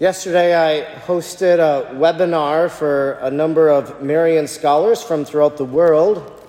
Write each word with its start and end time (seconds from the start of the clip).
Yesterday, 0.00 0.54
I 0.56 0.98
hosted 1.00 1.58
a 1.58 1.94
webinar 1.94 2.70
for 2.70 3.18
a 3.20 3.30
number 3.30 3.68
of 3.68 4.02
Marian 4.02 4.46
scholars 4.46 5.02
from 5.02 5.26
throughout 5.26 5.58
the 5.58 5.66
world, 5.66 6.40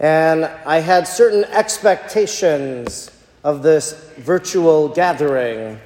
and 0.00 0.46
I 0.66 0.80
had 0.80 1.06
certain 1.06 1.44
expectations 1.44 3.12
of 3.44 3.62
this 3.62 3.92
virtual 4.16 4.88
gathering. 4.88 5.78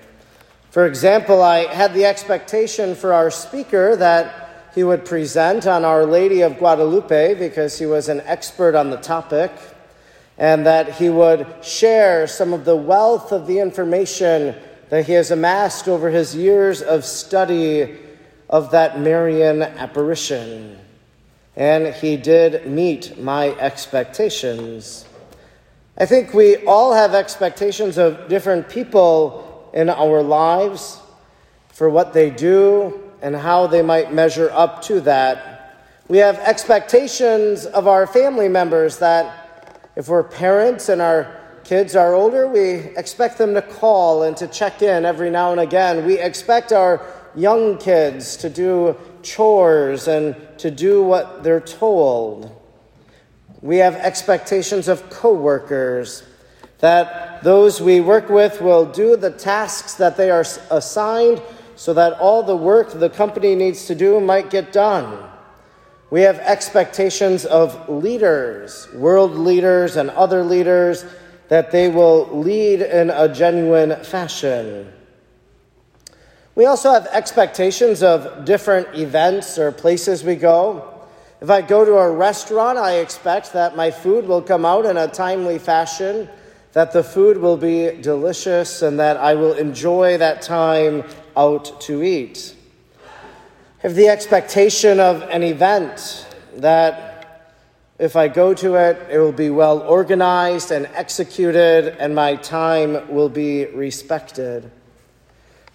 For 0.70 0.86
example, 0.86 1.42
I 1.42 1.66
had 1.66 1.92
the 1.92 2.06
expectation 2.06 2.94
for 2.94 3.12
our 3.12 3.30
speaker 3.30 3.94
that 3.96 4.70
he 4.74 4.82
would 4.82 5.04
present 5.04 5.66
on 5.66 5.84
Our 5.84 6.06
Lady 6.06 6.40
of 6.40 6.56
Guadalupe 6.56 7.34
because 7.34 7.78
he 7.78 7.84
was 7.84 8.08
an 8.08 8.22
expert 8.22 8.74
on 8.74 8.88
the 8.88 8.96
topic, 8.96 9.52
and 10.38 10.64
that 10.64 10.94
he 10.94 11.10
would 11.10 11.46
share 11.60 12.26
some 12.26 12.54
of 12.54 12.64
the 12.64 12.76
wealth 12.76 13.30
of 13.30 13.46
the 13.46 13.58
information 13.58 14.54
that 14.90 15.06
he 15.06 15.12
has 15.12 15.30
amassed 15.30 15.88
over 15.88 16.10
his 16.10 16.34
years 16.34 16.82
of 16.82 17.04
study 17.04 17.98
of 18.48 18.70
that 18.70 19.00
Marian 19.00 19.62
apparition. 19.62 20.78
And 21.56 21.94
he 21.94 22.16
did 22.16 22.66
meet 22.66 23.18
my 23.18 23.48
expectations. 23.56 25.06
I 25.98 26.06
think 26.06 26.32
we 26.32 26.56
all 26.58 26.94
have 26.94 27.14
expectations 27.14 27.98
of 27.98 28.28
different 28.28 28.68
people 28.68 29.70
in 29.74 29.90
our 29.90 30.22
lives 30.22 31.00
for 31.68 31.90
what 31.90 32.12
they 32.12 32.30
do 32.30 33.02
and 33.20 33.34
how 33.34 33.66
they 33.66 33.82
might 33.82 34.12
measure 34.12 34.50
up 34.52 34.82
to 34.82 35.00
that. 35.02 35.76
We 36.06 36.18
have 36.18 36.38
expectations 36.38 37.66
of 37.66 37.86
our 37.86 38.06
family 38.06 38.48
members 38.48 38.98
that 38.98 39.90
if 39.96 40.08
we're 40.08 40.22
parents 40.22 40.88
and 40.88 41.02
our 41.02 41.36
kids 41.68 41.94
are 41.94 42.14
older, 42.14 42.48
we 42.48 42.76
expect 42.96 43.36
them 43.36 43.52
to 43.52 43.60
call 43.60 44.22
and 44.22 44.34
to 44.34 44.48
check 44.48 44.80
in 44.80 45.04
every 45.04 45.28
now 45.28 45.52
and 45.52 45.60
again. 45.60 46.06
We 46.06 46.18
expect 46.18 46.72
our 46.72 47.04
young 47.34 47.76
kids 47.76 48.38
to 48.38 48.48
do 48.48 48.96
chores 49.22 50.08
and 50.08 50.34
to 50.56 50.70
do 50.70 51.02
what 51.02 51.42
they're 51.42 51.60
told. 51.60 52.50
We 53.60 53.76
have 53.78 53.96
expectations 53.96 54.88
of 54.88 55.10
coworkers 55.10 56.22
that 56.78 57.42
those 57.42 57.82
we 57.82 58.00
work 58.00 58.30
with 58.30 58.62
will 58.62 58.86
do 58.86 59.14
the 59.14 59.30
tasks 59.30 59.92
that 59.96 60.16
they 60.16 60.30
are 60.30 60.46
assigned 60.70 61.42
so 61.76 61.92
that 61.92 62.14
all 62.14 62.42
the 62.42 62.56
work 62.56 62.92
the 62.92 63.10
company 63.10 63.54
needs 63.54 63.84
to 63.88 63.94
do 63.94 64.20
might 64.20 64.48
get 64.48 64.72
done. 64.72 65.22
We 66.08 66.22
have 66.22 66.38
expectations 66.38 67.44
of 67.44 67.90
leaders, 67.90 68.88
world 68.94 69.32
leaders 69.32 69.96
and 69.96 70.08
other 70.08 70.42
leaders 70.42 71.04
that 71.48 71.70
they 71.70 71.88
will 71.88 72.28
lead 72.38 72.82
in 72.82 73.10
a 73.10 73.28
genuine 73.32 73.96
fashion. 74.04 74.92
We 76.54 76.66
also 76.66 76.92
have 76.92 77.06
expectations 77.06 78.02
of 78.02 78.44
different 78.44 78.94
events 78.94 79.58
or 79.58 79.72
places 79.72 80.24
we 80.24 80.34
go. 80.34 80.94
If 81.40 81.50
I 81.50 81.62
go 81.62 81.84
to 81.84 81.94
a 81.98 82.10
restaurant, 82.10 82.78
I 82.78 82.96
expect 82.96 83.52
that 83.52 83.76
my 83.76 83.90
food 83.90 84.26
will 84.26 84.42
come 84.42 84.66
out 84.66 84.84
in 84.84 84.96
a 84.96 85.06
timely 85.06 85.58
fashion, 85.58 86.28
that 86.72 86.92
the 86.92 87.04
food 87.04 87.38
will 87.38 87.56
be 87.56 87.92
delicious, 88.02 88.82
and 88.82 88.98
that 88.98 89.16
I 89.18 89.34
will 89.34 89.54
enjoy 89.54 90.18
that 90.18 90.42
time 90.42 91.04
out 91.36 91.80
to 91.82 92.02
eat. 92.02 92.56
I 93.04 93.82
have 93.82 93.94
the 93.94 94.08
expectation 94.08 94.98
of 94.98 95.22
an 95.30 95.44
event 95.44 96.26
that 96.56 97.17
if 97.98 98.14
I 98.14 98.28
go 98.28 98.54
to 98.54 98.76
it, 98.76 99.08
it 99.10 99.18
will 99.18 99.32
be 99.32 99.50
well 99.50 99.80
organized 99.80 100.70
and 100.70 100.86
executed, 100.94 101.96
and 101.98 102.14
my 102.14 102.36
time 102.36 103.12
will 103.12 103.28
be 103.28 103.66
respected. 103.66 104.70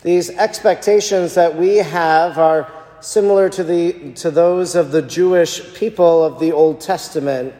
These 0.03 0.29
expectations 0.29 1.33
that 1.35 1.57
we 1.57 1.77
have 1.77 2.37
are 2.37 2.71
similar 3.01 3.49
to, 3.49 3.63
the, 3.63 4.13
to 4.13 4.31
those 4.31 4.75
of 4.75 4.91
the 4.91 5.01
Jewish 5.01 5.73
people 5.73 6.23
of 6.23 6.39
the 6.39 6.53
Old 6.53 6.79
Testament, 6.79 7.53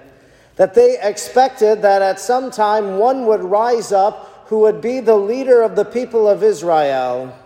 that 0.56 0.74
they 0.74 0.98
expected 1.02 1.82
that 1.82 2.02
at 2.02 2.20
some 2.20 2.50
time 2.50 2.98
one 2.98 3.26
would 3.26 3.42
rise 3.42 3.92
up 3.92 4.46
who 4.48 4.60
would 4.60 4.80
be 4.80 5.02
the 5.02 5.16
leader 5.16 5.62
of 5.62 5.76
the 5.76 5.84
people 5.84 6.28
of 6.28 6.42
Israel. 6.42 7.38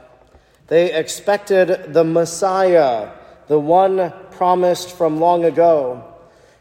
They 0.67 0.93
expected 0.93 1.93
the 1.93 2.03
Messiah, 2.03 3.11
the 3.47 3.59
one 3.59 4.13
promised 4.31 4.91
from 4.91 5.19
long 5.19 5.45
ago. 5.45 6.16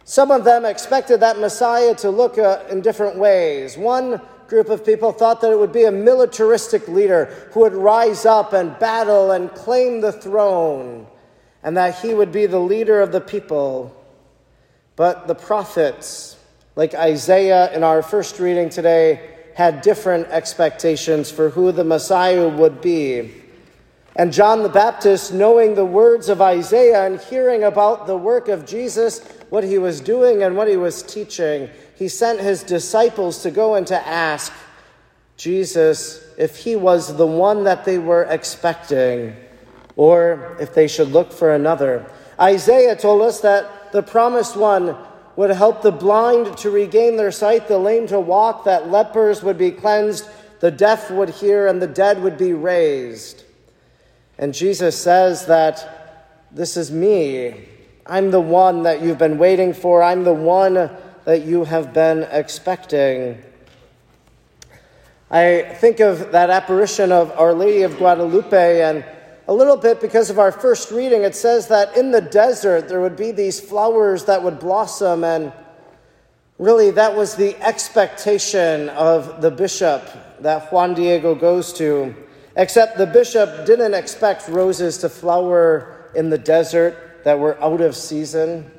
Some 0.09 0.31
of 0.31 0.45
them 0.45 0.65
expected 0.65 1.19
that 1.19 1.41
Messiah 1.41 1.93
to 1.97 2.11
look 2.11 2.39
uh, 2.39 2.63
in 2.71 2.81
different 2.81 3.19
ways. 3.19 3.77
One 3.77 4.21
group 4.47 4.69
of 4.69 4.87
people 4.87 5.11
thought 5.11 5.41
that 5.41 5.51
it 5.51 5.59
would 5.59 5.73
be 5.73 5.83
a 5.83 5.91
militaristic 5.91 6.87
leader 6.87 7.25
who 7.51 7.61
would 7.61 7.75
rise 7.75 8.25
up 8.25 8.53
and 8.53 8.79
battle 8.79 9.33
and 9.33 9.53
claim 9.53 10.01
the 10.01 10.13
throne, 10.13 11.09
and 11.65 11.77
that 11.77 11.99
he 11.99 12.15
would 12.15 12.31
be 12.31 12.47
the 12.47 12.61
leader 12.61 13.01
of 13.01 13.11
the 13.11 13.21
people. 13.21 14.01
But 14.95 15.27
the 15.27 15.35
prophets, 15.35 16.37
like 16.77 16.95
Isaiah 16.95 17.73
in 17.73 17.83
our 17.83 18.01
first 18.01 18.39
reading 18.39 18.69
today, 18.69 19.29
had 19.57 19.83
different 19.83 20.29
expectations 20.29 21.33
for 21.33 21.51
who 21.51 21.73
the 21.73 21.83
Messiah 21.83 22.49
would 22.49 22.81
be. 22.81 23.33
And 24.15 24.33
John 24.33 24.63
the 24.63 24.69
Baptist, 24.69 25.35
knowing 25.35 25.75
the 25.75 25.85
words 25.85 26.29
of 26.29 26.41
Isaiah 26.41 27.05
and 27.05 27.21
hearing 27.21 27.65
about 27.65 28.07
the 28.07 28.17
work 28.17 28.47
of 28.47 28.65
Jesus, 28.65 29.21
what 29.51 29.65
he 29.65 29.79
was 29.79 30.01
doing 30.01 30.43
and 30.43 30.57
what 30.57 30.69
he 30.69 30.77
was 30.77 31.03
teaching, 31.03 31.71
he 31.95 32.09
sent 32.09 32.41
his 32.41 32.63
disciples 32.63 33.43
to 33.43 33.51
go 33.51 33.75
and 33.75 33.87
to 33.87 34.07
ask 34.07 34.53
Jesus 35.37 36.25
if 36.39 36.57
he 36.57 36.77
was 36.77 37.17
the 37.17 37.27
one 37.27 37.65
that 37.65 37.85
they 37.85 37.99
were 37.99 38.25
expecting 38.25 39.37
or 39.97 40.57
if 40.61 40.75
they 40.75 40.89
should 40.89 41.09
look 41.09 41.33
for 41.33 41.55
another. 41.55 42.11
Isaiah 42.41 42.97
told 42.97 43.23
us 43.23 43.41
that 43.41 43.93
the 43.93 44.03
promised 44.03 44.57
one 44.57 44.97
would 45.37 45.51
help 45.51 45.83
the 45.83 45.93
blind 45.93 46.57
to 46.59 46.71
regain 46.71 47.17
their 47.17 47.31
sight, 47.31 47.69
the 47.69 47.79
lame 47.79 48.07
to 48.09 48.19
walk, 48.19 48.65
that 48.65 48.91
lepers 48.91 49.43
would 49.43 49.59
be 49.59 49.71
cleansed, 49.71 50.29
the 50.61 50.71
deaf 50.71 51.11
would 51.11 51.29
hear, 51.29 51.67
and 51.67 51.81
the 51.81 51.87
dead 51.87 52.23
would 52.23 52.39
be 52.39 52.53
raised. 52.53 53.45
And 54.39 54.53
Jesus 54.53 55.01
says 55.01 55.47
that 55.47 56.47
this 56.51 56.77
is 56.77 56.91
me. 56.91 57.69
I'm 58.09 58.31
the 58.31 58.41
one 58.41 58.85
that 58.85 59.03
you've 59.03 59.19
been 59.19 59.37
waiting 59.37 59.73
for. 59.73 60.01
I'm 60.01 60.23
the 60.23 60.33
one 60.33 60.75
that 61.25 61.43
you 61.45 61.65
have 61.65 61.93
been 61.93 62.23
expecting. 62.31 63.43
I 65.29 65.63
think 65.81 65.99
of 65.99 66.31
that 66.31 66.51
apparition 66.51 67.11
of 67.11 67.33
Our 67.33 67.53
Lady 67.53 67.83
of 67.83 67.97
Guadalupe, 67.99 68.81
and 68.81 69.05
a 69.49 69.53
little 69.53 69.77
bit 69.77 70.01
because 70.01 70.31
of 70.31 70.39
our 70.39 70.53
first 70.53 70.93
reading, 70.93 71.23
it 71.23 71.35
says 71.35 71.67
that 71.67 71.97
in 71.97 72.13
the 72.13 72.21
desert 72.21 72.89
there 72.89 73.01
would 73.01 73.17
be 73.17 73.33
these 73.33 73.59
flowers 73.59 74.25
that 74.27 74.41
would 74.41 74.61
blossom, 74.61 75.25
and 75.25 75.53
really 76.59 76.93
that 76.93 77.17
was 77.17 77.35
the 77.35 77.61
expectation 77.61 78.89
of 78.91 79.43
the 79.43 79.51
bishop 79.51 80.09
that 80.41 80.73
Juan 80.73 80.95
Diego 80.95 81.35
goes 81.35 81.73
to. 81.73 82.15
Except 82.55 82.99
the 82.99 83.07
bishop 83.07 83.67
didn't 83.67 83.95
expect 83.95 84.47
roses 84.47 84.99
to 84.99 85.09
flower 85.09 86.11
in 86.15 86.31
the 86.31 86.39
desert 86.39 87.06
that 87.27 87.41
were 87.41 87.61
out 87.61 87.81
of 87.81 87.97
season. 87.97 88.71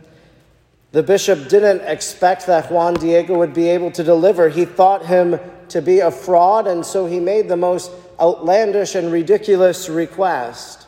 The 0.93 1.03
bishop 1.03 1.49
didn't 1.49 1.81
expect 1.81 2.47
that 2.47 2.71
Juan 2.71 2.93
Diego 2.93 3.37
would 3.37 3.53
be 3.53 3.67
able 3.67 3.91
to 3.91 4.05
deliver. 4.05 4.47
He 4.47 4.63
thought 4.63 5.05
him 5.05 5.37
to 5.67 5.81
be 5.81 5.99
a 5.99 6.09
fraud, 6.09 6.65
and 6.65 6.85
so 6.85 7.07
he 7.07 7.19
made 7.19 7.49
the 7.49 7.57
most 7.57 7.91
outlandish 8.21 8.95
and 8.95 9.11
ridiculous 9.11 9.89
request. 9.89 10.87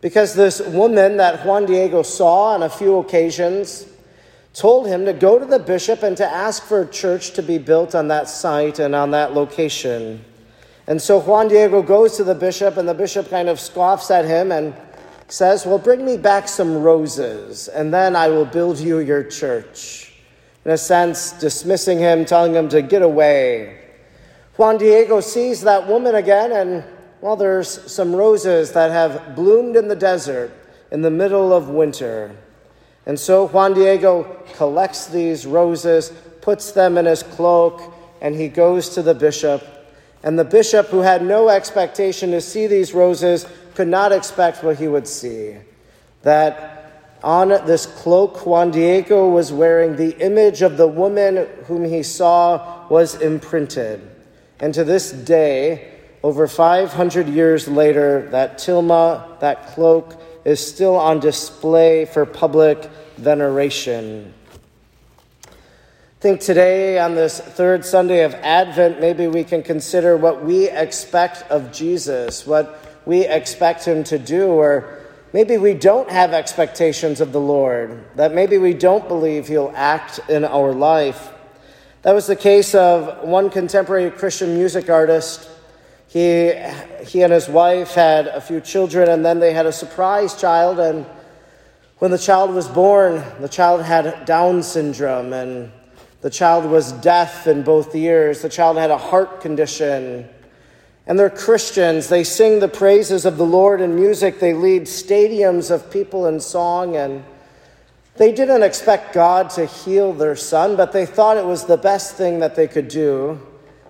Because 0.00 0.36
this 0.36 0.60
woman 0.60 1.16
that 1.16 1.44
Juan 1.44 1.66
Diego 1.66 2.04
saw 2.04 2.54
on 2.54 2.62
a 2.62 2.70
few 2.70 2.98
occasions 2.98 3.88
told 4.54 4.86
him 4.86 5.04
to 5.06 5.12
go 5.12 5.40
to 5.40 5.46
the 5.46 5.58
bishop 5.58 6.04
and 6.04 6.16
to 6.18 6.24
ask 6.24 6.62
for 6.62 6.82
a 6.82 6.86
church 6.86 7.32
to 7.32 7.42
be 7.42 7.58
built 7.58 7.96
on 7.96 8.06
that 8.06 8.28
site 8.28 8.78
and 8.78 8.94
on 8.94 9.10
that 9.10 9.34
location. 9.34 10.24
And 10.86 11.02
so 11.02 11.18
Juan 11.18 11.48
Diego 11.48 11.82
goes 11.82 12.16
to 12.18 12.22
the 12.22 12.36
bishop, 12.36 12.76
and 12.76 12.88
the 12.88 12.94
bishop 12.94 13.28
kind 13.28 13.48
of 13.48 13.58
scoffs 13.58 14.08
at 14.12 14.24
him 14.24 14.52
and 14.52 14.72
says, 15.32 15.64
Well, 15.64 15.78
bring 15.78 16.04
me 16.04 16.16
back 16.16 16.48
some 16.48 16.82
roses, 16.82 17.68
and 17.68 17.92
then 17.92 18.16
I 18.16 18.28
will 18.28 18.44
build 18.44 18.78
you 18.78 18.98
your 18.98 19.22
church. 19.22 20.12
In 20.64 20.72
a 20.72 20.78
sense, 20.78 21.32
dismissing 21.32 21.98
him, 21.98 22.24
telling 22.24 22.54
him 22.54 22.68
to 22.68 22.82
get 22.82 23.02
away. 23.02 23.78
Juan 24.56 24.76
Diego 24.76 25.20
sees 25.20 25.62
that 25.62 25.88
woman 25.88 26.14
again, 26.14 26.52
and 26.52 26.84
well, 27.20 27.36
there's 27.36 27.68
some 27.90 28.14
roses 28.14 28.72
that 28.72 28.90
have 28.90 29.34
bloomed 29.34 29.76
in 29.76 29.88
the 29.88 29.96
desert 29.96 30.52
in 30.90 31.02
the 31.02 31.10
middle 31.10 31.52
of 31.52 31.68
winter. 31.68 32.36
And 33.06 33.18
so 33.18 33.48
Juan 33.48 33.74
Diego 33.74 34.24
collects 34.54 35.06
these 35.06 35.46
roses, 35.46 36.12
puts 36.40 36.72
them 36.72 36.98
in 36.98 37.06
his 37.06 37.22
cloak, 37.22 37.80
and 38.20 38.34
he 38.34 38.48
goes 38.48 38.90
to 38.90 39.02
the 39.02 39.14
bishop 39.14 39.64
and 40.22 40.38
the 40.38 40.44
bishop, 40.44 40.88
who 40.88 41.00
had 41.00 41.22
no 41.22 41.48
expectation 41.48 42.30
to 42.32 42.40
see 42.40 42.66
these 42.66 42.92
roses, 42.92 43.46
could 43.80 43.88
not 43.88 44.12
expect 44.12 44.62
what 44.62 44.78
he 44.78 44.86
would 44.86 45.08
see. 45.08 45.56
That 46.20 47.16
on 47.22 47.48
this 47.48 47.86
cloak, 47.86 48.44
Juan 48.44 48.70
Diego 48.70 49.30
was 49.30 49.54
wearing 49.54 49.96
the 49.96 50.10
image 50.18 50.60
of 50.60 50.76
the 50.76 50.86
woman 50.86 51.48
whom 51.64 51.86
he 51.86 52.02
saw 52.02 52.86
was 52.90 53.14
imprinted. 53.22 54.02
And 54.58 54.74
to 54.74 54.84
this 54.84 55.12
day, 55.12 55.94
over 56.22 56.46
500 56.46 57.26
years 57.26 57.68
later, 57.68 58.28
that 58.32 58.58
tilma, 58.58 59.40
that 59.40 59.68
cloak, 59.68 60.20
is 60.44 60.60
still 60.60 60.96
on 60.96 61.18
display 61.18 62.04
for 62.04 62.26
public 62.26 62.84
veneration. 63.16 64.34
I 65.46 66.20
think 66.20 66.42
today, 66.42 66.98
on 66.98 67.14
this 67.14 67.40
third 67.40 67.86
Sunday 67.86 68.24
of 68.24 68.34
Advent, 68.34 69.00
maybe 69.00 69.26
we 69.26 69.42
can 69.42 69.62
consider 69.62 70.18
what 70.18 70.44
we 70.44 70.68
expect 70.68 71.50
of 71.50 71.72
Jesus, 71.72 72.46
what 72.46 72.89
we 73.06 73.26
expect 73.26 73.84
him 73.84 74.04
to 74.04 74.18
do, 74.18 74.48
or 74.48 74.98
maybe 75.32 75.56
we 75.56 75.74
don't 75.74 76.10
have 76.10 76.32
expectations 76.32 77.20
of 77.20 77.32
the 77.32 77.40
Lord, 77.40 78.04
that 78.16 78.34
maybe 78.34 78.58
we 78.58 78.74
don't 78.74 79.08
believe 79.08 79.48
he'll 79.48 79.72
act 79.74 80.20
in 80.28 80.44
our 80.44 80.72
life. 80.72 81.32
That 82.02 82.14
was 82.14 82.26
the 82.26 82.36
case 82.36 82.74
of 82.74 83.26
one 83.26 83.50
contemporary 83.50 84.10
Christian 84.10 84.54
music 84.54 84.88
artist. 84.88 85.48
He, 86.08 86.52
he 87.06 87.22
and 87.22 87.32
his 87.32 87.48
wife 87.48 87.92
had 87.92 88.26
a 88.26 88.40
few 88.40 88.60
children, 88.60 89.08
and 89.08 89.24
then 89.24 89.38
they 89.38 89.52
had 89.52 89.66
a 89.66 89.72
surprise 89.72 90.38
child. 90.40 90.80
And 90.80 91.06
when 91.98 92.10
the 92.10 92.18
child 92.18 92.54
was 92.54 92.66
born, 92.66 93.22
the 93.40 93.48
child 93.48 93.82
had 93.82 94.24
Down 94.24 94.62
syndrome, 94.62 95.32
and 95.32 95.70
the 96.22 96.30
child 96.30 96.64
was 96.70 96.92
deaf 96.92 97.46
in 97.46 97.62
both 97.62 97.94
ears. 97.94 98.42
The 98.42 98.48
child 98.48 98.76
had 98.76 98.90
a 98.90 98.98
heart 98.98 99.40
condition. 99.40 100.28
And 101.06 101.18
they're 101.18 101.30
Christians. 101.30 102.08
They 102.08 102.24
sing 102.24 102.60
the 102.60 102.68
praises 102.68 103.24
of 103.24 103.36
the 103.36 103.46
Lord 103.46 103.80
in 103.80 103.94
music. 103.94 104.38
They 104.38 104.54
lead 104.54 104.82
stadiums 104.82 105.70
of 105.70 105.90
people 105.90 106.26
in 106.26 106.40
song. 106.40 106.96
And 106.96 107.24
they 108.16 108.32
didn't 108.32 108.62
expect 108.62 109.14
God 109.14 109.50
to 109.50 109.66
heal 109.66 110.12
their 110.12 110.36
son, 110.36 110.76
but 110.76 110.92
they 110.92 111.06
thought 111.06 111.36
it 111.36 111.44
was 111.46 111.64
the 111.64 111.76
best 111.76 112.16
thing 112.16 112.40
that 112.40 112.54
they 112.54 112.68
could 112.68 112.88
do, 112.88 113.40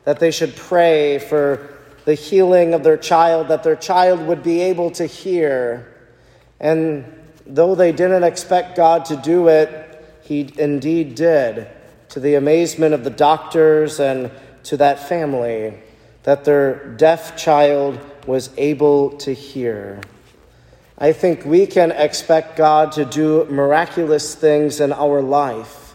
that 0.04 0.20
they 0.20 0.30
should 0.30 0.54
pray 0.54 1.18
for 1.18 1.76
the 2.04 2.14
healing 2.14 2.72
of 2.72 2.82
their 2.82 2.96
child, 2.96 3.48
that 3.48 3.62
their 3.62 3.76
child 3.76 4.26
would 4.26 4.42
be 4.42 4.60
able 4.60 4.90
to 4.92 5.06
hear. 5.06 5.94
And 6.60 7.04
though 7.46 7.74
they 7.74 7.92
didn't 7.92 8.24
expect 8.24 8.76
God 8.76 9.04
to 9.06 9.16
do 9.16 9.48
it, 9.48 10.04
He 10.22 10.48
indeed 10.56 11.14
did 11.16 11.68
to 12.10 12.20
the 12.20 12.34
amazement 12.34 12.94
of 12.94 13.04
the 13.04 13.10
doctors 13.10 14.00
and 14.00 14.30
to 14.64 14.76
that 14.76 15.08
family, 15.08 15.74
that 16.22 16.44
their 16.44 16.86
deaf 16.96 17.36
child 17.36 17.98
was 18.26 18.50
able 18.56 19.10
to 19.18 19.32
hear. 19.32 20.00
I 20.98 21.12
think 21.12 21.44
we 21.46 21.66
can 21.66 21.92
expect 21.92 22.56
God 22.56 22.92
to 22.92 23.06
do 23.06 23.46
miraculous 23.46 24.34
things 24.34 24.80
in 24.80 24.92
our 24.92 25.22
life. 25.22 25.94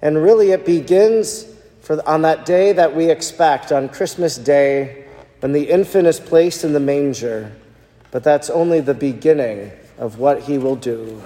And 0.00 0.22
really, 0.22 0.52
it 0.52 0.64
begins 0.64 1.44
for, 1.80 2.06
on 2.08 2.22
that 2.22 2.46
day 2.46 2.72
that 2.72 2.94
we 2.94 3.10
expect, 3.10 3.72
on 3.72 3.88
Christmas 3.88 4.36
Day, 4.36 5.04
when 5.40 5.52
the 5.52 5.68
infant 5.68 6.06
is 6.06 6.20
placed 6.20 6.62
in 6.62 6.72
the 6.72 6.80
manger. 6.80 7.50
But 8.12 8.22
that's 8.22 8.48
only 8.48 8.80
the 8.80 8.94
beginning 8.94 9.72
of 9.98 10.18
what 10.18 10.42
he 10.42 10.56
will 10.56 10.76
do. 10.76 11.20